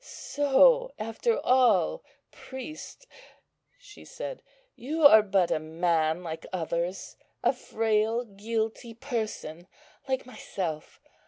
"So 0.03 0.95
after 0.97 1.39
all, 1.39 2.01
priest," 2.31 3.05
she 3.77 4.03
said, 4.03 4.41
"you 4.75 5.05
are 5.05 5.21
but 5.21 5.51
a 5.51 5.59
man 5.59 6.23
like 6.23 6.47
others; 6.51 7.17
a 7.43 7.53
frail, 7.53 8.23
guilty 8.25 8.95
person 8.95 9.67
like 10.07 10.25
myself. 10.25 10.99